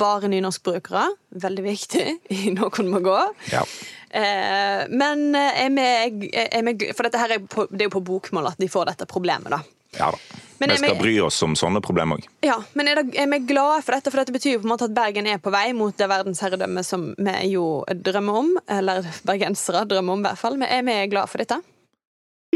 [0.00, 1.04] Bare nynorskbrukere.
[1.44, 2.06] Veldig viktig
[2.40, 3.20] i Noen må gå.
[3.52, 3.62] Ja.
[4.08, 8.06] Eh, men er vi, er vi For dette her er, på, det er jo på
[8.08, 9.62] bokmål at de får dette problemet, da.
[9.98, 10.20] Ja da.
[10.58, 12.24] Men Vi skal bry oss om sånne problemer òg.
[12.42, 14.10] Ja, men er, det, er vi glade for dette?
[14.10, 16.86] For dette betyr jo på en måte at Bergen er på vei mot det verdensherredømmet
[16.86, 18.48] som vi jo drømmer om.
[18.66, 20.58] Eller bergensere drømmer om, i hvert fall.
[20.58, 21.60] Men er vi glade for dette?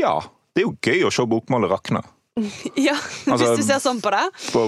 [0.00, 0.16] Ja,
[0.50, 2.02] det er jo gøy å se bokmålet rakne.
[2.80, 2.96] Ja,
[3.28, 4.24] Altså- hvis du ser sånn på det.
[4.50, 4.66] På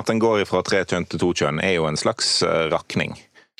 [0.00, 3.14] at en går fra tre kjønn til to kjønn, er jo en slags eh, rakning.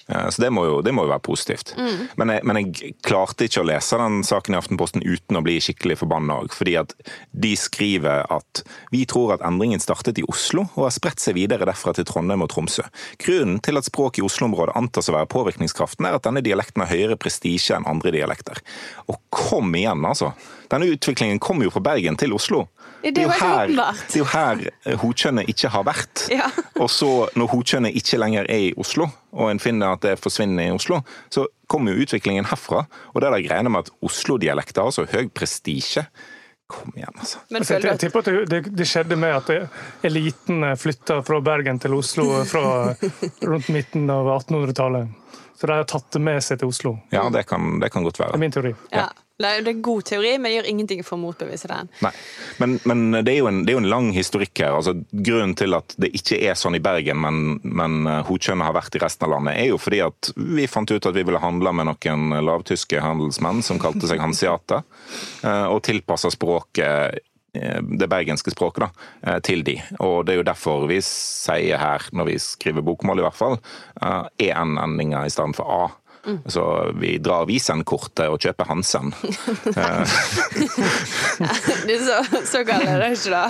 [0.06, 1.74] Eh, Så det må, jo, det må jo være positivt.
[2.16, 5.58] Men, jeg, men jeg klarte ikke å lese den saken i Aftenposten uten å bli
[5.62, 6.54] skikkelig forbanna òg.
[6.56, 6.94] Fordi at
[7.32, 8.62] de skriver at
[8.94, 12.44] vi tror at endringen startet i Oslo og har spredt seg videre derfra til Trondheim
[12.46, 12.86] og Tromsø.
[13.22, 16.92] Grunnen til at språket i Oslo-området antas å være påvirkningskraften, er at denne dialekten har
[16.92, 18.62] høyere prestisje enn andre dialekter.
[19.08, 20.32] Og kom igjen, altså!
[20.68, 22.66] Denne utviklingen kommer jo fra Bergen til Oslo.
[23.02, 26.24] Det er jo her, det er jo her hokjønnet hodkjønnet ikke har vært.
[26.32, 26.48] Ja.
[26.82, 30.66] Og så, når hodkjønnet ikke lenger er i Oslo, og en finner at det forsvinner
[30.66, 31.00] i Oslo,
[31.30, 32.86] så kommer jo utviklingen herfra.
[33.14, 36.08] Og det er det greiene med at Oslo-dialekter har så høy prestisje
[36.68, 37.38] Kom igjen, altså.
[37.48, 40.66] Men Altså, jeg, føler du at tipper at det, det, det skjedde med at eliten
[40.76, 42.64] flytta fra Bergen til Oslo fra
[43.48, 45.08] rundt midten av 1800-tallet.
[45.56, 46.92] Så de har tatt det med seg til Oslo.
[47.14, 48.74] Ja, det kan, det kan godt Det er min teori.
[48.92, 49.06] ja,
[49.38, 51.90] det er er god teori, men jeg gjør ingenting for å motbevise den.
[52.02, 52.10] Nei.
[52.58, 54.74] Men, men det, er en, det er jo en lang historikk her.
[54.74, 58.98] Altså, grunnen til at det ikke er sånn i Bergen, men, men Hokjønnet har vært
[58.98, 61.70] i resten av landet, er jo fordi at vi fant ut at vi ville handle
[61.70, 64.82] med noen lavtyske handelsmenn som kalte seg hansiater,
[65.46, 67.22] eh, og tilpassa språket
[67.54, 68.90] eh, det bergenske språket da,
[69.22, 69.78] eh, til de.
[70.02, 73.58] Og Det er jo derfor vi sier her, når vi skriver bokmål i hvert fall,
[74.02, 76.07] er EN-endinga i stedet for A.
[76.50, 76.62] Så
[77.00, 79.12] vi drar Visen-kortet og kjøper Hansen.
[81.86, 83.42] Det er så, så galt er det ikke, da.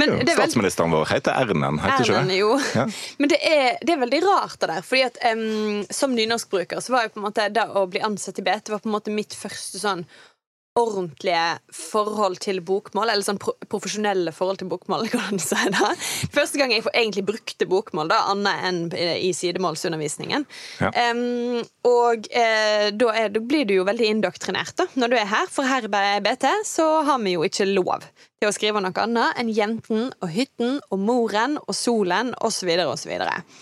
[0.00, 2.38] Men det vel- Statsministeren vår heter Ernen, heter ikke Erlend, det?
[2.40, 2.52] jo.
[2.74, 2.86] Ja.
[3.20, 4.82] Men det er, det er veldig rart det der.
[4.86, 8.40] Fordi at um, Som nynorskbruker så var jo på en måte det å bli ansatt
[8.42, 10.04] i BT var på en måte mitt første sånn
[10.76, 15.92] ordentlige forhold til bokmål, eller sånn pro profesjonelle forhold til bokmål, kan du si det.
[16.34, 18.80] Første gang jeg egentlig brukte bokmål, da, annet enn
[19.16, 20.46] i sidemålsundervisningen.
[20.82, 20.92] Ja.
[21.10, 25.28] Um, og eh, da, er, da blir du jo veldig indoktrinert da, når du er
[25.30, 28.06] her, for her i BT så har vi jo ikke lov
[28.36, 32.68] til å skrive noe annet enn jenten og hytten og moren og solen osv.
[32.84, 33.12] osv.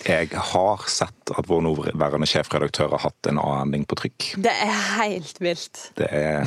[0.09, 4.33] Jeg har sett at vår nåværende sjefredaktør har hatt en A-ending på trykk.
[4.43, 5.85] Det er helt vilt.
[6.01, 6.43] Det er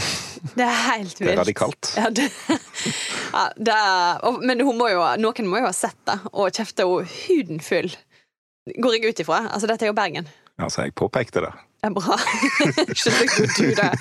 [0.58, 1.94] Det er helt Det er radikalt.
[1.96, 2.28] Ja, det,
[3.32, 7.64] ja, det er, men må jo, noen må jo ha sett det og kjefta huden
[7.64, 7.90] full.
[8.76, 9.46] Går jeg ut ifra.
[9.48, 10.28] Altså, dette er jo Bergen.
[10.60, 11.54] Altså, jeg påpekte det.
[11.86, 12.16] Er bra.
[12.98, 13.92] Skjønner du det.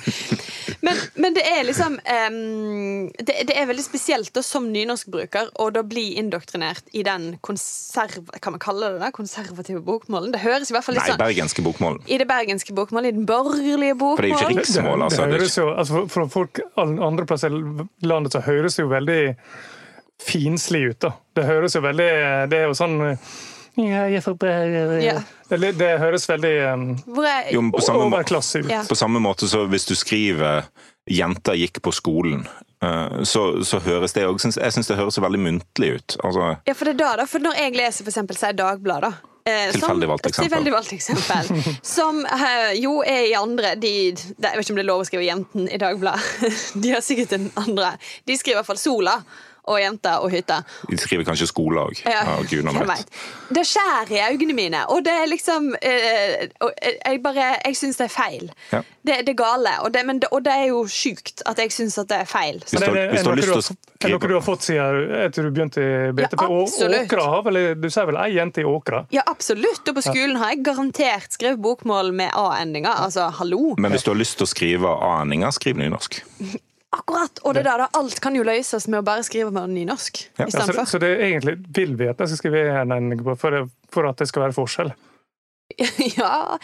[0.81, 5.67] Men, men det er liksom um, det, det er veldig spesielt da, som nynorskbruker å
[5.73, 8.31] da bli indoktrinert i den konserv...
[8.41, 9.11] Kan man kalle det det?
[9.15, 10.33] Konservative bokmålen?
[10.33, 12.01] Det høres i hvert fall litt Nei, sånn bergenske bokmålen.
[12.09, 14.17] I det bergenske bokmålet, i den borgerlige bokmålen.
[14.17, 15.21] For det er jo ikke riksmål, altså.
[15.21, 18.77] det Det høres jo, altså for, for folk alle andre plasser i landet så høres
[18.77, 19.21] det jo veldig
[20.27, 20.99] finslig ut.
[21.05, 21.13] da.
[21.37, 22.09] Det høres jo veldig
[22.49, 22.97] Det er jo sånn
[23.77, 24.23] ja, jeg
[25.03, 25.21] Ja.
[25.49, 26.85] det, det høres veldig um,
[27.53, 28.69] Jo, på samme, overklasse ut.
[28.71, 28.81] Ja.
[28.89, 30.63] på samme måte så hvis du skriver
[31.09, 32.47] 'jenta gikk på skolen',
[32.83, 36.17] eh, så, så høres det òg Jeg syns det høres så veldig muntlig ut.
[36.23, 37.25] Altså, Ja, for det er da, da.
[37.25, 39.13] For når jeg leser for eksempel, si Dagbladet, da.
[39.45, 40.49] eh, Tilfeldig valgt eksempel.
[40.49, 41.63] Tilfeldig valgt eksempel.
[41.95, 45.07] Som eh, jo er i andre de, Jeg vet ikke om det er lov å
[45.07, 46.51] skrive 'Jenten' i Dagbladet.
[46.83, 47.93] De har sikkert en andre.
[48.27, 49.21] De skriver i hvert fall 'Sola'
[49.67, 50.63] og jenter og hytter.
[50.89, 52.01] de skriver kanskje skole òg.
[52.05, 52.95] Ja, Ja.
[53.53, 56.47] Det skjærer i øynene mine, og det er liksom eh,
[57.05, 58.49] Jeg bare Jeg syns det er feil.
[58.73, 58.81] Ja.
[59.07, 61.71] Det, det er gale, og det, men, det- og det er jo sjukt at jeg
[61.71, 62.59] syns at det er feil.
[62.59, 64.61] Hvis Men du, er det du har noe du er det noe du har fått
[64.67, 66.35] siden etter du begynte i BT?
[66.37, 67.07] Ja, absolutt.
[67.07, 69.05] Åkra har vel Du sier vel ei jente i Åkra?
[69.15, 69.87] Ja, absolutt.
[69.87, 72.93] Og på skolen har jeg garantert skrevet bokmål med A-endinger.
[73.07, 73.75] Altså, hallo.
[73.77, 76.21] Men hvis du har lyst til å skrive A-endinger, skriv nynorsk.
[76.97, 77.39] Akkurat.
[77.45, 80.45] Og det der, da, alt kan jo løses med å bare skrive med nynorsk Ja.
[80.45, 82.91] i Ja, så, det, så det er egentlig vil vi at jeg skal skrive en
[82.95, 84.93] ending på for, det- for at det skal være forskjell?
[86.17, 86.57] ja,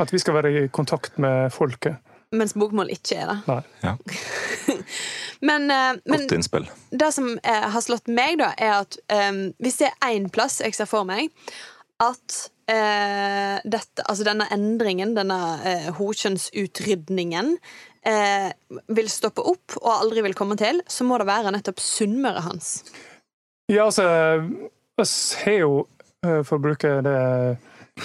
[0.00, 1.96] At vi skal være i kontakt med folket?
[2.32, 3.38] mens bokmål ikke er det.
[3.48, 3.62] Nei.
[3.82, 3.96] Ja.
[5.42, 6.66] Men, eh, men Godt innspill.
[6.92, 8.98] det som eh, har slått meg, da, er at
[9.32, 11.30] um, hvis det er én plass jeg ser for meg
[12.04, 12.36] at
[12.70, 17.54] eh, dette, altså denne endringen, denne eh, hokjønnsutrydningen,
[18.06, 18.50] eh,
[18.96, 22.72] vil stoppe opp og aldri vil komme til, så må det være nettopp Sunnmøre hans.
[23.70, 24.06] Ja, altså
[25.00, 25.08] vi
[25.44, 25.74] har jo,
[26.26, 27.18] eh, for å bruke det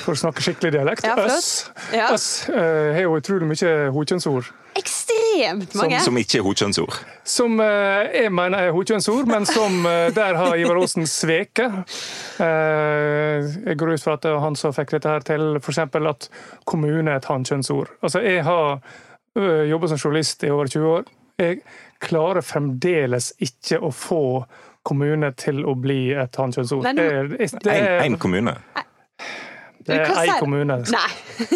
[0.03, 2.11] For å snakke skikkelig dialekt Ja, Øss Ja.
[2.15, 4.51] Øss eh, har jo utrolig mye hokjønnsord.
[4.75, 5.99] Ekstremt mange!
[6.03, 6.97] Som ikke er hokjønnsord.
[7.27, 11.95] Som eh, jeg mener er hokjønnsord, men som eh, der har Ivar Aasen sveket.
[12.43, 15.79] Eh, jeg går ut fra at det var han som fikk dette her til, f.eks.
[15.79, 16.29] at
[16.67, 17.93] kommune er et hankjønnsord.
[18.01, 18.81] Altså, jeg har
[19.39, 21.07] uh, jobba som journalist i over 20 år.
[21.39, 21.61] Jeg
[22.03, 24.23] klarer fremdeles ikke å få
[24.85, 26.85] kommune til å bli et hankjønnsord.
[26.99, 28.59] Én kommune.
[29.85, 30.79] Det er ei kommune.
[30.91, 31.09] Nei.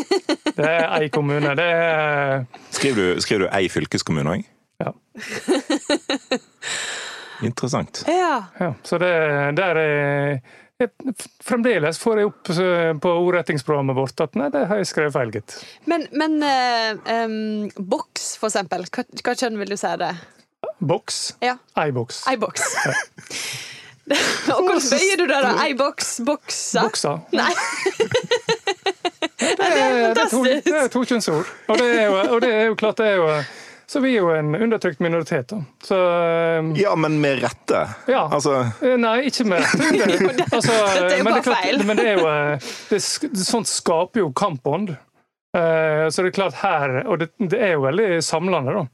[0.60, 1.54] Det er ei kommune.
[1.56, 2.42] Det er
[2.76, 4.48] Skriver du, skriver du ei fylkeskommune òg?
[4.84, 4.92] Ja.
[7.48, 8.04] Interessant.
[8.08, 8.50] Ja.
[8.60, 9.12] Ja, så det
[9.56, 10.42] der er
[10.80, 10.92] jeg,
[11.44, 15.32] Fremdeles får jeg opp eh, på ordrettingsprogrammet vårt at nei, det har jeg skrevet feil,
[15.36, 15.58] gitt.
[15.92, 17.34] Men, men eh, em,
[17.76, 18.86] boks, for eksempel.
[18.88, 20.14] Hva, hva kjønn vil du si det?
[20.80, 21.20] Boks.
[21.44, 21.58] Ja.
[21.80, 22.24] Ei boks.
[22.32, 22.64] Ei boks.
[24.10, 25.54] Og hvordan bøyer du det, da?
[25.66, 26.84] Ei boks, boksa?
[26.88, 27.16] Boksa.
[27.36, 27.52] Nei.
[29.40, 30.66] Det er, det er fantastisk.
[30.66, 31.50] det er to kjønnsord.
[31.72, 33.28] Og det er jo, og det er jo klart, det er jo
[33.90, 35.60] Så vi er jo en undertrykt minoritet, da.
[35.86, 37.80] Så eh, Ja, men med rette.
[38.12, 38.26] Ja.
[38.36, 38.60] Altså,
[39.02, 40.46] Nei, ikke med rette.
[40.52, 41.82] Altså, Dette er jo bare feil.
[41.90, 43.00] Men det er jo eh, det,
[43.46, 44.94] Sånt skaper jo kampånd.
[45.58, 48.86] Eh, Så det er klart her Og det, det er jo veldig samlende, da.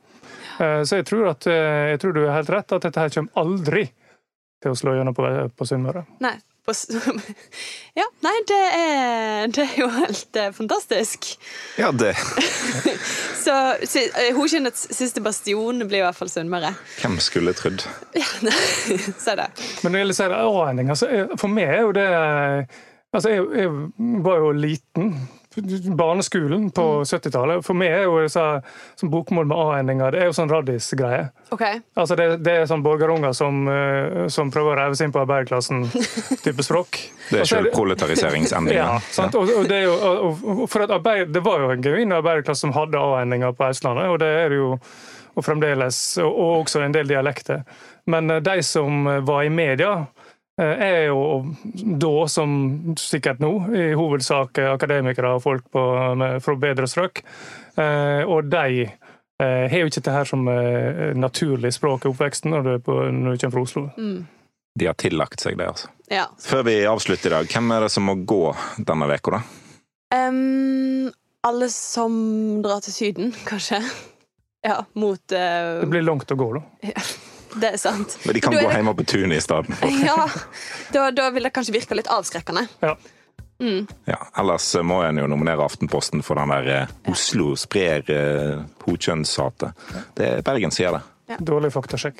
[0.63, 3.15] Eh, Så jeg tror, at, eh, jeg tror du er helt rett, at dette her
[3.17, 3.89] kommer aldri
[4.63, 5.25] til å slå gjennom på,
[5.57, 6.05] på Sunnmøre.
[6.23, 6.35] Nei.
[6.65, 6.73] På
[7.99, 11.27] Ja, nei, det er, det er jo helt eh, fantastisk.
[11.77, 12.15] ja, det
[13.45, 13.53] Så
[13.85, 14.33] si- eh,
[14.73, 16.71] siste bastion blir i hvert fall Sunnmøre.
[17.03, 17.85] Hvem skulle trodd?
[19.21, 19.47] Se det.
[19.83, 20.17] Men når det gjelder
[20.49, 22.09] å A-endingene, er- for meg er jo det
[23.15, 23.69] Altså, jeg, jeg
[24.25, 25.13] var jo liten.
[25.95, 27.63] Barneskolen på 70-tallet.
[27.65, 28.43] For meg er jo disse
[28.99, 31.29] som bokmål med A-endinger det er jo sånn raddis-greie.
[31.55, 31.79] Okay.
[31.95, 35.23] Altså det, det er sånn borgerunger som, eh, som prøver å reve seg inn på
[35.23, 37.01] arbeiderklassen-type språk.
[37.31, 38.73] Det er sjølproletariseringsendringer.
[38.85, 39.35] Ja, sant?
[39.39, 42.11] Og, og det, er jo, og, og for at arbeid, det var jo en genuin
[42.17, 44.73] arbeiderklasse som hadde A-endinger på Østlandet, og det er det jo
[45.35, 47.63] og fremdeles, og, og også en del dialekter.
[48.11, 50.14] Men eh, de som var i media, eh,
[50.63, 51.21] er jo
[51.99, 55.83] da, som sikkert nå, i hovedsak akademikere og folk på,
[56.15, 57.23] med, fra bedre strøk.
[57.75, 62.55] Eh, Og de eh, har jo ikke dette her som eh, naturlig språk i oppveksten
[62.55, 63.85] når du, på, når du kommer fra Oslo.
[64.79, 65.91] De har tillagt seg det, altså.
[66.11, 66.25] Ja.
[66.39, 68.41] Før vi avslutter i dag, hvem er det som må gå
[68.77, 69.43] denne uka, da?
[70.15, 71.11] Um,
[71.45, 72.17] alle som
[72.63, 73.83] drar til Syden, kanskje.
[74.65, 75.77] Ja, mot uh...
[75.77, 76.63] Det blir langt å gå, da.
[77.55, 78.17] Det er sant.
[78.25, 79.77] Men de kan Da gå det- hjemme på tunet i stedet.
[80.05, 80.27] Ja,
[80.91, 82.67] da, da vil det kanskje virke litt avskrekkende.
[82.83, 82.95] Ja.
[84.05, 89.71] Ja, ellers må en jo nominere Aftenposten for den der eh, Oslo sprer eh, pokjønnshatet.
[90.19, 91.37] Er Bergen sier det.
[91.39, 92.19] Dårlig faktasjekk.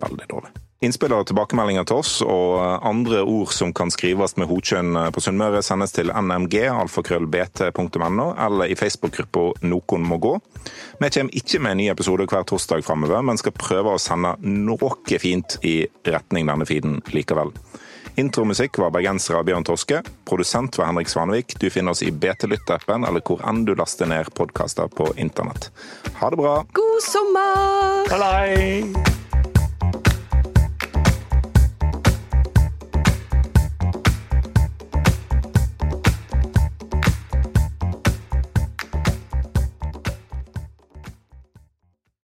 [0.00, 0.54] Veldig dårlig.
[0.82, 5.60] Innspill og tilbakemeldinger til oss og andre ord som kan skrives med hokjønn på Sunnmøre,
[5.62, 10.32] sendes til nmg, alfakrøllbt.no, eller i Facebook-gruppa Nokon må gå.
[10.98, 14.34] Vi kommer ikke med en ny episode hver torsdag framover, men skal prøve å sende
[14.42, 14.90] noe
[15.22, 17.54] fint i retning denne feeden likevel.
[18.18, 20.02] Intromusikk var bergenser av Bjørn Torske.
[20.28, 21.54] Produsent var Henrik Svanvik.
[21.62, 25.70] Du finner oss i BT Lytt-appen eller hvor enn du laster ned podkaster på internett.
[26.20, 26.60] Ha det bra!
[26.76, 28.08] God sommer!
[28.12, 29.21] Hallei!